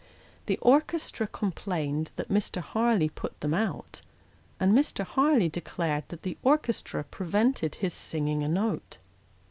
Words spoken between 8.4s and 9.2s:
a note.